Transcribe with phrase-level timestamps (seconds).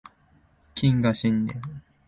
[0.73, 1.61] 謹賀新年